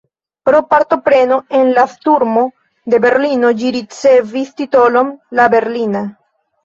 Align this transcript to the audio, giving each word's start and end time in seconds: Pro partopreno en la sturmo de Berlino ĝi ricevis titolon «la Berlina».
Pro 0.49 0.59
partopreno 0.69 1.35
en 1.59 1.69
la 1.75 1.83
sturmo 1.91 2.45
de 2.93 3.01
Berlino 3.03 3.53
ĝi 3.63 3.75
ricevis 3.79 4.51
titolon 4.63 5.13
«la 5.41 5.47
Berlina». 5.57 6.03